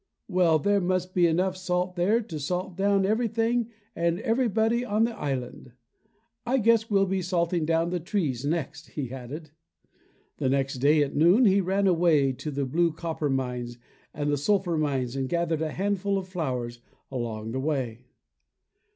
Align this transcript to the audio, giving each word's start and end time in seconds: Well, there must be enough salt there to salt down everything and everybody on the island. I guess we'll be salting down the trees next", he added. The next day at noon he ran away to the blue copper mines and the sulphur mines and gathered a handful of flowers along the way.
Well, 0.27 0.57
there 0.57 0.81
must 0.81 1.13
be 1.13 1.27
enough 1.27 1.55
salt 1.55 1.95
there 1.95 2.21
to 2.21 2.39
salt 2.39 2.75
down 2.75 3.05
everything 3.05 3.69
and 3.95 4.19
everybody 4.21 4.83
on 4.83 5.03
the 5.03 5.15
island. 5.15 5.73
I 6.43 6.57
guess 6.57 6.89
we'll 6.89 7.05
be 7.05 7.21
salting 7.21 7.65
down 7.67 7.91
the 7.91 7.99
trees 7.99 8.43
next", 8.43 8.87
he 8.97 9.11
added. 9.11 9.51
The 10.37 10.49
next 10.49 10.79
day 10.79 11.03
at 11.03 11.15
noon 11.15 11.45
he 11.45 11.61
ran 11.61 11.85
away 11.85 12.31
to 12.31 12.49
the 12.49 12.65
blue 12.65 12.91
copper 12.91 13.29
mines 13.29 13.77
and 14.11 14.31
the 14.31 14.37
sulphur 14.37 14.75
mines 14.75 15.15
and 15.15 15.29
gathered 15.29 15.61
a 15.61 15.69
handful 15.69 16.17
of 16.17 16.27
flowers 16.27 16.79
along 17.11 17.51
the 17.51 17.59
way. 17.59 18.07